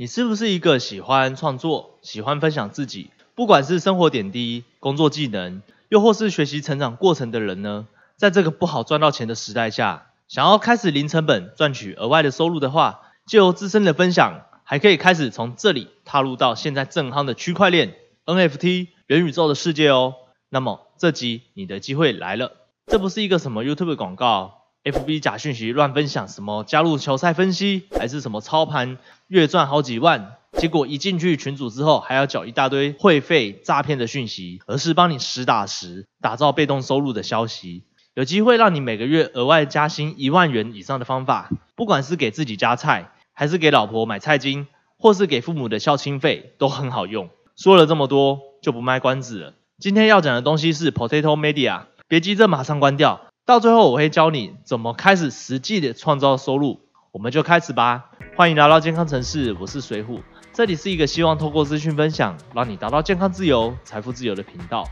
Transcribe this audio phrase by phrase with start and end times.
[0.00, 7.86] 你是不是一个喜欢创作、喜欢分享自己，不管是生活点滴、工作技能，又或是学习成长过程的人呢？
[8.16, 17.94] 在这个不好赚到钱的时代下，想要开始零成本赚取额外的收入的话，借由自身的分享，还可以开始从这里踏入到现在正夯的区块链、
[18.24, 20.14] NFT、元宇宙的世界哦。
[20.48, 22.52] 那么这集你的机会来了，
[22.86, 24.59] 这不是一个什么 YouTube 广告。
[24.82, 28.96] FB 假讯息乱分享，什么加入球赛分析，还是什么操盘
[29.28, 37.84] 月赚好几万，结果一进去群组之后，还要缴一大堆会费诈骗的讯息，而是帮你实打实打造被动收入的消息，
[38.14, 44.66] 有机会让你每个月额外加薪一万元以上的方法，不管是给自己加菜，还是给老婆买菜金，
[44.98, 47.28] 或是给父母的孝亲费，都很好用。
[47.54, 49.52] 说了这么多，就不卖关子了。
[49.78, 53.20] 今天要讲的东西是 Potato Media，别急着马上关掉。
[53.50, 56.78] 到最后，我会教你怎么开始实际的创造收入。
[57.10, 58.12] 我们就开始吧。
[58.36, 60.20] 欢迎来到健康城市，我是水虎，
[60.52, 64.84] 这里是一个希望透过资讯分享，让你达到健康自由、财富自由的频道。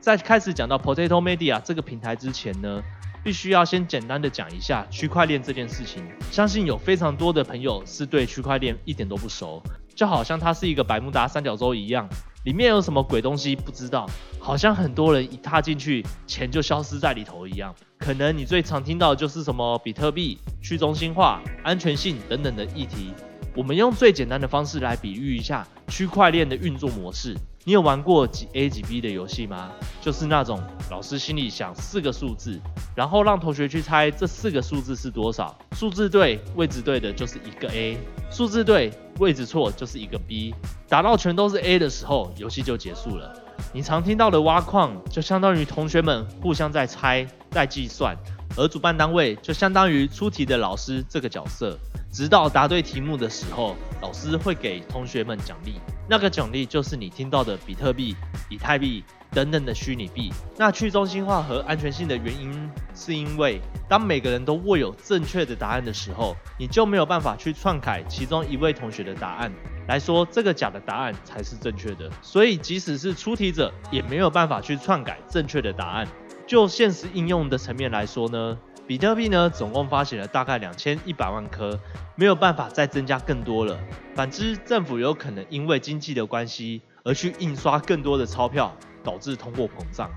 [0.00, 2.82] 在开始讲到 Potato Media 这个平台之前呢，
[3.22, 6.02] 必须要先简单的讲一下区块链这件事情。
[6.30, 9.62] 相信有非常多的朋友是对区块链一点都不熟，
[9.94, 12.08] 就好像它是一个百慕达三角洲一样。
[12.48, 14.08] 里面有什么鬼东西不知道，
[14.40, 17.74] 好像很多人一踏进去，钱就消失在里头一样。
[17.98, 23.12] 可能你最常听到就是什么比特币、去中心化、安全性等等的议题。
[23.58, 27.36] 我们用最简单的方式来比喻一下区块链的运作模式。
[27.64, 29.72] 你有玩过几 A 几 B 的游戏吗？
[30.00, 32.60] 就是那种老师心里想四个数字，
[32.94, 35.58] 然后让同学去猜这四个数字是多少。
[35.72, 37.96] 数字对，位置对的就是一个 A；
[38.30, 40.54] 数字对，位置错就是一个 B。
[40.88, 43.34] 打到全都是 A 的时候，游戏就结束了。
[43.72, 48.16] 你常听到的挖矿，就相当于同学们互相在猜、在计算，
[48.56, 51.76] 而主办单位就相当于出题的老师这个角色。
[52.10, 55.74] 直到答对题目的时候，老师会给同学们奖励。
[56.08, 58.16] 那个奖励就是你听到的比特币、
[58.48, 60.32] 以太币等等的虚拟币。
[60.56, 69.52] 那去中心化和安全性的原因，是因为当每个人都握有正确的答案的时候，你就没有办法去篡改其中一位同学的答案，
[69.86, 72.10] 来说这个假的答案才是正确的。
[72.22, 76.08] 所以即使是出题者，也没有办法去篡改正确的答案。
[76.46, 78.56] 就现实应用的层面来说呢？
[78.88, 81.78] 比特币呢，总共发行了大概两千一百万颗，
[82.14, 83.78] 没有办法再增加更多了。
[84.14, 90.10] 反之，政府有可能因为经济的关系而去印刷更多的钞票，导致通货膨胀。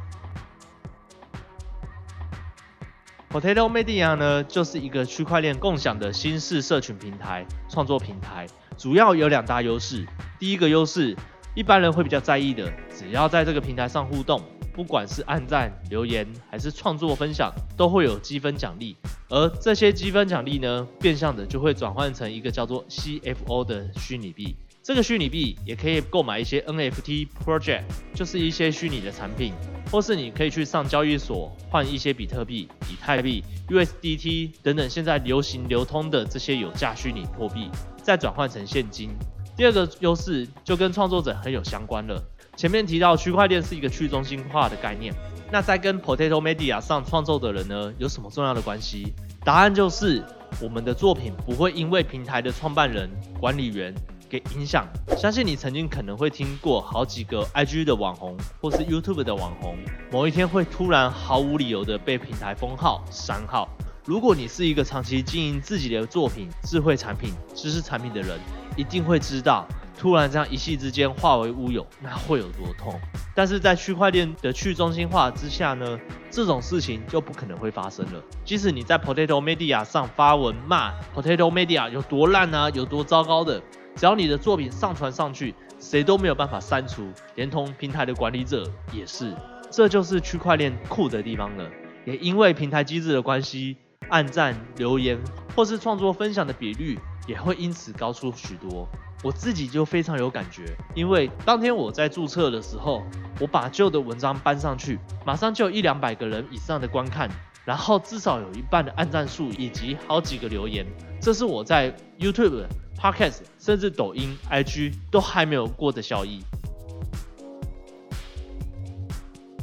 [3.29, 10.07] Potato Media 呢，就是一个区块链共享的新式社群平台、创作平台，主要有两大优势。
[10.39, 11.17] 第一个优势，
[11.53, 14.41] 一般人会比较在意的，只要在这个平台上互动。
[14.73, 18.95] 不管是按赞、留言还是创作分享，都会有积分奖励。
[19.27, 24.55] 而这些积分奖励呢，变相的就会转换成一个叫做 CFO 的虚拟币。
[24.81, 27.83] 这个虚拟币也可以购买一些 NFT project，
[28.15, 29.53] 就是一些虚拟的产品，
[29.91, 37.69] 或是你可以去上交易所换一些比特币、以太币、USDT 等等现在流行流通的这些有价虚拟货币，
[38.01, 39.09] 再转换成现金。
[39.55, 42.21] 第二个优势就跟创作者很有相关了。
[42.55, 45.13] 前面提到区块链是一个去中心化的概念，
[45.51, 49.13] 那在跟 Potato Media 上创作的人呢，有什么重要的关系？
[49.43, 50.23] 答案就是
[50.61, 53.09] 我们的作品不会因为平台的创办人、
[53.39, 53.93] 管理员
[54.29, 54.85] 给影响。
[55.17, 59.77] 相信你曾经可能会听过好几个 IG 的网红或是 YouTube 的网红，
[60.11, 63.69] 某一天会突然毫无理由的被平台封号、删号。
[64.03, 68.39] 如果你是一个长期经营自己的作品、智慧产品、知识产品的人，
[68.75, 69.67] 一定会知道。
[69.97, 72.99] 突然这样一夕之间化为乌有，那会有多痛？
[73.35, 75.99] 但是在区块链的去中心化之下呢，
[76.31, 78.19] 这种事情就不可能会发生了。
[78.43, 83.61] 即使你在 Potato Media 上发文骂 Potato Media 有多烂啊，有多糟糕的，
[83.95, 89.31] 只要你的作品上传上去，谁都没有办法删除，连同平台的管理者也是。
[89.69, 91.69] 这就是区块链酷的地方了。
[92.05, 93.77] 也因为平台机制的关系，
[94.09, 95.19] 按赞、留言
[95.55, 98.87] 或是创作分享的比率也会因此高出许多。
[99.23, 103.03] 我自己就非常有感觉，因为当天我在注册的时候，
[103.39, 107.29] 我把旧的文章搬上去，马上就有一两百个人以上的观看，
[107.63, 110.85] 然后至少有一半的按赞数以及好几个留言，
[111.21, 112.65] 这是我在 YouTube、
[112.97, 116.43] Podcast 甚至抖音、IG 都还没有过的效益。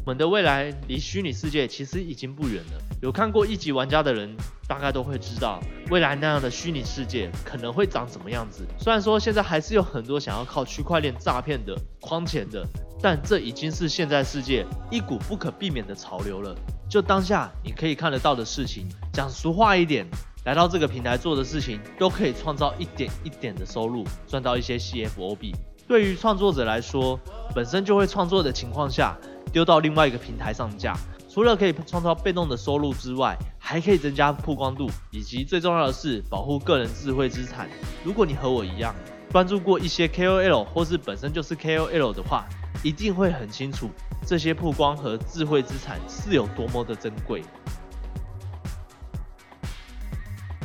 [0.09, 2.83] 我们的未来离虚拟世界其实已经不远了。
[3.03, 4.35] 有看过一级玩家的人，
[4.67, 5.61] 大概都会知道
[5.91, 8.67] 未来那样的虚拟世界可能会长什么样子。
[8.79, 12.67] 虽然说现在还是有很多想要靠区块链诈骗的、框钱的，
[13.03, 16.57] 但这已经是现在世界一股不可避免的潮流了。
[16.89, 20.07] 就当下你可以看得到的事情，讲俗话一点，
[20.47, 25.55] 来到这个平台做的事情，都可以创造一点一点的收入，赚到一些 CFOB。
[25.87, 27.19] 对于创作者来说，
[27.55, 29.19] 本身就会创作的情况下，
[29.53, 30.97] 丢到另外一个平台上架，
[31.29, 37.69] 除了可以创造被动的收入之外，还可以增加曝光度，以及最重要的是保护个人智慧资产。
[38.05, 38.95] 如果你和我一样
[39.33, 42.47] 关注过一些 KOL 或是本身就是 KOL 的话，
[42.83, 43.91] 一定会很清楚
[44.27, 47.43] 这些曝光和智慧资产是有多么的珍贵。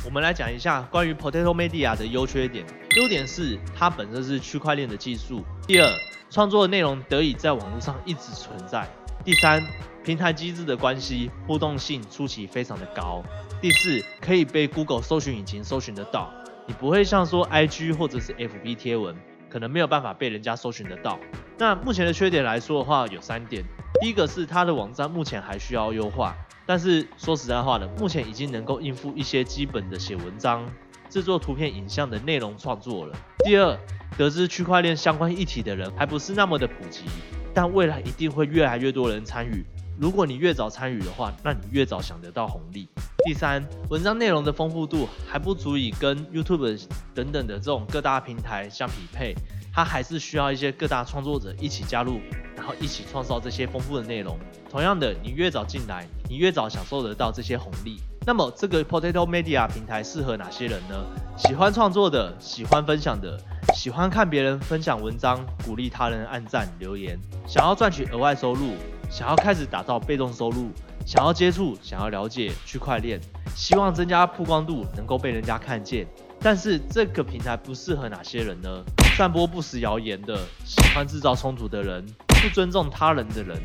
[0.06, 2.66] 我们来讲一下关于 Potato Media 的优缺点。
[2.98, 5.42] 优点是它本身是区块链的技术。
[5.66, 5.90] 第二，
[6.30, 8.86] 创作的内容得以在网络上一直存在。
[9.24, 9.64] 第三，
[10.04, 13.24] 平台机制的关系，互动性出奇非常的高。
[13.62, 16.30] 第四，可以被 Google 搜寻引擎搜寻得到，
[16.68, 19.16] 你不会像说 IG 或者是 FB 贴文，
[19.50, 21.18] 可能没有办法被人家搜寻得到。
[21.58, 23.64] 那目前的缺点来说的话，有三点。
[24.04, 26.36] 第一个是它的网站目前还需要优化，
[26.66, 30.70] 但是说实在话呢，目前已经能够应付一些基本的写文章、
[31.10, 33.16] 制作图片、影像的内容创作了。
[33.46, 33.80] 第二，
[34.18, 37.06] 得知区块链相关议题的人还不是那么的普及。
[37.54, 39.64] 但未来一定会越来越多人参与。
[39.98, 42.90] 如果你越早参与的话，那你越早想得到红利。
[43.26, 46.86] 第三，文章内容的丰富度还不足以跟 YouTube
[47.16, 49.34] 等等的这种各大平台相匹配，
[49.74, 52.20] 它还是需要一些各大创作者一起加入，
[52.64, 54.40] 然后一起创造这些丰富的内容。
[54.72, 58.00] 同样的，你越早进来，你越早享受得到这些红利。
[58.26, 60.96] 那么，这个 Potato Media 平台适合哪些人呢？
[61.36, 63.38] 喜欢创作的，喜欢分享的。
[63.76, 68.76] 喜欢看别人分享文章，鼓励他人按赞留言，想要赚取额外收入，
[69.12, 70.70] 想要开始打造被动收入，
[71.06, 73.20] 想要接触，想要了解区块链，
[73.58, 76.08] 希望增加曝光度，能够被人家看见。
[76.40, 78.70] 但是这个平台不适合哪些人呢？
[79.18, 82.06] 散播不实谣言的，喜欢制造冲突的人，
[82.44, 83.58] 不尊重他人的人。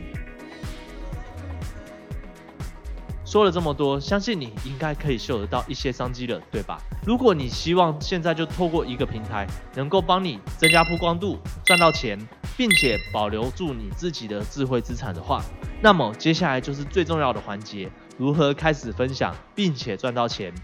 [3.24, 6.80] 说了这么多，相信你应该可以嗅得到一些商机了，对吧？
[7.04, 12.16] 如果你希望现在就透过一个平台，能够帮你增加曝光度、赚到钱，
[12.56, 15.42] 并且保留住你自己的智慧资产的话，
[15.82, 20.54] 那么接下来就是最重要的环节：如何开始分享，并且赚到钱。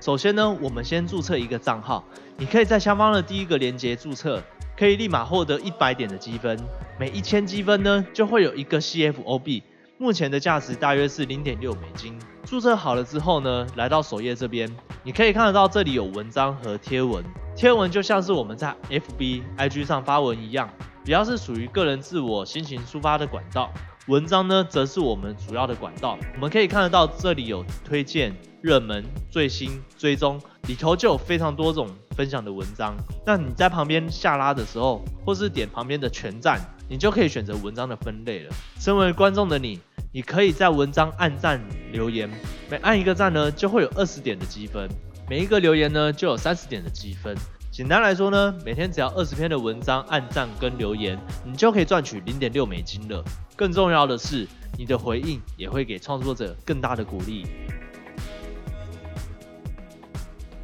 [0.00, 2.02] 首先呢，我们先注册一个账号，
[2.36, 4.42] 你可以在下方的第一个链接注册。
[4.76, 6.58] 可以立马获得一百点的积分，
[7.00, 9.62] 每一千积分呢就会有一个 CFOB，
[9.96, 12.18] 目前的价值大约是零点六美金。
[12.44, 14.70] 注册好了之后呢，来到首页这边，
[15.02, 17.24] 你可以看得到这里有文章和贴文，
[17.56, 20.68] 贴文就像是我们在 FB、IG 上发文一样，
[21.02, 23.72] 比较是属于个人自我心情抒发的管道。
[24.08, 26.16] 文章呢，则是我们主要的管道。
[26.34, 32.94] 我们可以看得到这里有推荐、热门、最新、追踪，里头就有非常多种分享的文章。
[33.24, 38.54] 那你在旁边下拉的时候，或是点旁边的全赞，你就可以选择文章的分类了。
[38.78, 39.78] 身为观众的你，
[40.12, 41.60] 你可以在文章按赞
[41.92, 42.28] 留言，
[42.68, 44.88] 每按一个赞呢，就会有二十点的积分；
[45.28, 47.36] 每一个留言呢，就有三十点的积分。
[47.70, 53.22] 简单来说呢，每天只要二十篇的文章按赞跟留言，你就可以赚取零点六美金了。
[53.54, 54.48] 更重要的是，
[54.78, 57.44] 你的回应也会给创作者更大的鼓励。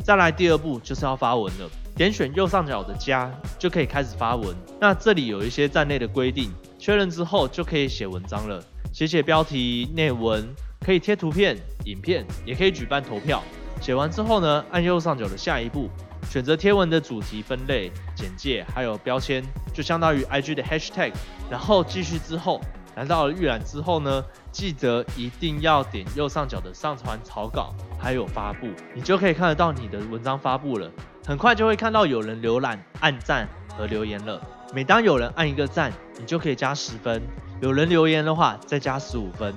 [0.04, 4.54] 再来第二步就是要发文了，点选右上角的加就可以开始发文。
[4.81, 8.62] 那这里有一些站内的规定，确认之后就可以写文章了。
[8.93, 10.46] 写写标题、内文，
[10.84, 13.43] 可以贴图片、影片，也可以举办投票。
[13.81, 15.88] 写完之后呢，按右上角的下一步。
[16.30, 19.42] 选择贴文的主题分类、简介，还有标签，
[19.73, 21.12] 就相当于 IG 的 Hashtag。
[21.50, 22.61] 然后继续之后，
[22.94, 30.90] 来到了预览之后呢，记得一定要点右上角的上传草稿，还有发布，你就可以看得到你的文章发布了。
[31.26, 34.40] 很快就会看到有人浏览、按赞和留言了。
[34.75, 37.20] 每当有人按一个赞，你就可以加十分；
[37.61, 39.54] 有人留言的话，再加十五分。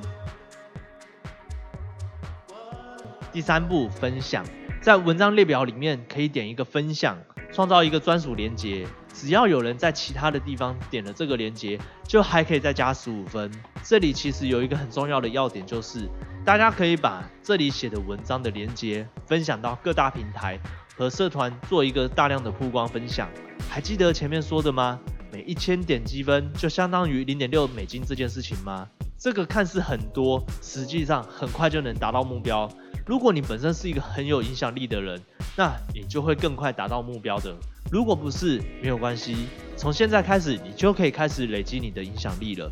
[3.36, 4.46] 第三步，分享。
[4.80, 7.18] 在文章列表里面可以点一个分享，
[7.51, 8.88] 创造一个专属连接。
[9.13, 11.77] 只要有人在其他的地方点了这个连接，
[12.08, 13.51] 就还可以再加十五分。
[13.84, 16.08] 这里其实有一个很重要的要点，就是
[16.46, 20.58] 大家可以把这里写的文章的连接分享到各大平台
[20.96, 23.27] 和社团，做一个大量的曝光分享。
[23.70, 24.98] 还记得前面说的吗？
[25.30, 28.88] 每一千点积分就相当于零点六美金这件事情吗？
[29.18, 32.70] 这个看似很多，实际上很快就能达到目标。
[33.06, 35.22] 如果你本身是一个很有影响力的人，
[35.56, 37.56] 那你就会更快达到目标的。
[37.92, 39.48] 如果不是，没有关系，
[39.78, 42.72] 从现在开始，你就可以开始累积你的影响力了。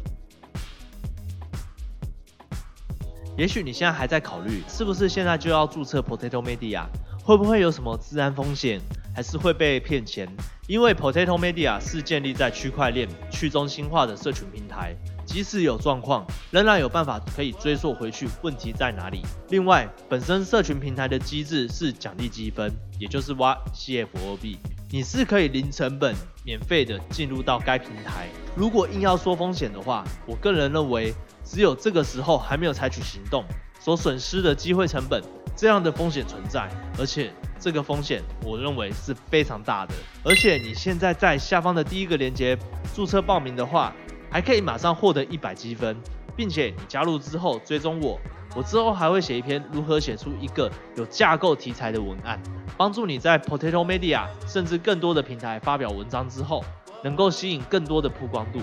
[3.37, 6.85] 也许你现在还在考虑，是不是现在就要注册 Potato Media？
[7.23, 8.81] 会不会有什么治安风险，
[9.13, 10.27] 还是会被骗钱？
[10.67, 14.95] 因为 Potato Media 是建立在区块链去中心化的社群平台。
[15.25, 19.21] 即使有状况，仍然有办法可以追溯回去问题在哪里。
[19.49, 24.57] 另外，本身社群平台的机制是奖励积分，也就是挖 CFOB，
[24.91, 28.27] 你是可以零成本、免费的进入到该平台。
[28.53, 31.13] 如果硬要说风险的话，我个人认为，
[31.45, 33.45] 只有这个时候还没有采取行动，
[33.79, 35.23] 所损失的机会成本，
[35.55, 37.31] 这样的风险存在，而且。
[37.63, 39.93] 这个风险，我认为是非常大的。
[40.21, 42.57] 而且你现在在下方的第一个链接
[42.93, 43.93] 注册报名的话，
[44.29, 45.95] 还可以马上获得一百积分，
[46.35, 48.19] 并且你加入之后追踪我，
[48.53, 52.37] 我之后还会写一篇如何写出一个有架构题材的文案，
[52.75, 56.65] 帮助你在 Potato Media 甚至更多的平台发表文章之后，
[57.01, 58.59] 能够吸引更多的曝光度。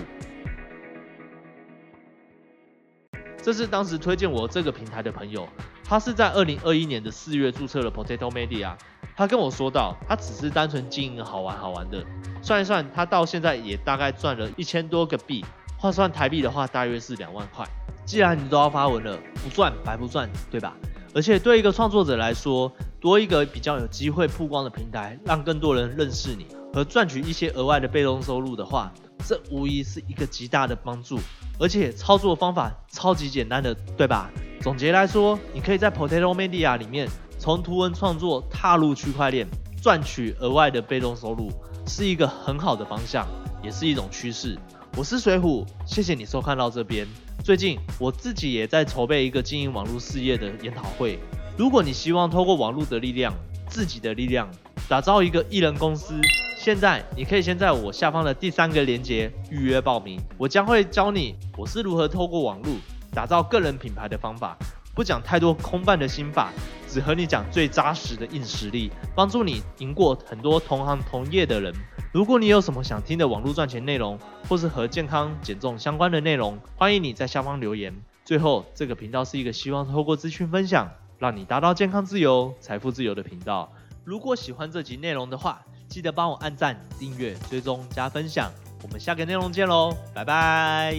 [3.41, 5.49] 这是当时推荐我这个平台的朋友，
[5.91, 8.73] 他是在二零二一年的四月注册了 Potato Media。
[9.13, 12.01] 他跟我说到，他只是单纯经营好玩好玩的，
[12.41, 15.43] 算一算，他到现在也大概赚了一千多个币，
[15.77, 17.67] 换算台币的话，大约是两万块。
[18.05, 20.73] 既然你都要发文了，不赚白不赚，对吧？
[21.13, 22.71] 而且对一个创作者来说，
[23.01, 28.89] 多一个比较有机会曝光的平台，让更多人认识你，和赚取一些额外的被动收入的话，
[29.25, 31.19] 这无疑是一个极大的帮助。
[31.59, 34.31] 而且操作方法超级简单的，对吧？
[34.61, 39.47] 总结来说，你可以在 Potato Media 里面从图文创作踏入区块链，
[39.81, 41.51] 赚取额外的被动收入，
[41.87, 43.27] 是一个很好的方向，
[43.63, 44.57] 也是一种趋势。
[44.97, 47.07] 我是水虎，谢谢你收看到这边。
[47.43, 51.19] 最近我自己也在筹备一个经营网络事业的研讨会，
[51.57, 53.33] 如果你希望透过网络的力量，
[53.69, 54.49] 自己的力量，
[54.89, 56.19] 打造一个艺人公司。
[56.63, 62.75] 现在你可以先在我下方的第三个链接预约报名，我将会教你我是如何透过网络
[63.11, 64.55] 打造个人品牌的方法，
[64.93, 66.51] 不讲太多空泛的心法，
[66.87, 71.73] 只和你讲最扎实的硬实力，帮助你赢过很多同行同业的人。
[72.11, 74.15] 如果你有什么想听的网络赚钱内容，
[74.47, 77.91] 或是和健康减重相关的内容，欢迎你在下方留言。
[78.23, 83.73] 最后，这个频道是一个希望透过资讯分享，让你达到健康自由、财富自由的频道。
[84.03, 88.49] 如果喜欢这集内容的话，记得帮我按赞、订阅、追踪、加分享，
[88.81, 90.95] 我们下个内容见喽，拜拜。